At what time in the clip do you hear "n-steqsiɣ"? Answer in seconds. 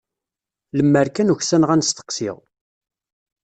1.79-2.37